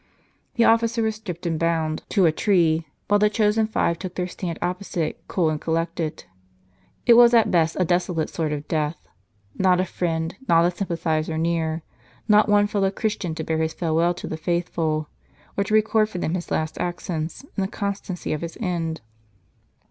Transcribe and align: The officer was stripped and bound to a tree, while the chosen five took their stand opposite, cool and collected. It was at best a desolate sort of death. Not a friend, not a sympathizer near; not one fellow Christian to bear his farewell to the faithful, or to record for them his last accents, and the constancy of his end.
The 0.55 0.63
officer 0.63 1.03
was 1.03 1.17
stripped 1.17 1.45
and 1.45 1.59
bound 1.59 2.01
to 2.09 2.25
a 2.25 2.31
tree, 2.31 2.87
while 3.07 3.19
the 3.19 3.29
chosen 3.29 3.67
five 3.67 3.99
took 3.99 4.15
their 4.15 4.27
stand 4.27 4.57
opposite, 4.59 5.21
cool 5.27 5.51
and 5.51 5.61
collected. 5.61 6.23
It 7.05 7.13
was 7.13 7.35
at 7.35 7.51
best 7.51 7.77
a 7.79 7.85
desolate 7.85 8.31
sort 8.31 8.51
of 8.51 8.67
death. 8.67 9.07
Not 9.59 9.79
a 9.79 9.85
friend, 9.85 10.35
not 10.47 10.65
a 10.65 10.75
sympathizer 10.75 11.37
near; 11.37 11.83
not 12.27 12.49
one 12.49 12.65
fellow 12.65 12.89
Christian 12.89 13.35
to 13.35 13.43
bear 13.43 13.59
his 13.59 13.73
farewell 13.75 14.15
to 14.15 14.25
the 14.25 14.37
faithful, 14.37 15.07
or 15.55 15.63
to 15.65 15.73
record 15.75 16.09
for 16.09 16.17
them 16.17 16.33
his 16.33 16.49
last 16.49 16.79
accents, 16.79 17.43
and 17.55 17.63
the 17.63 17.67
constancy 17.67 18.33
of 18.33 18.41
his 18.41 18.57
end. 18.59 19.01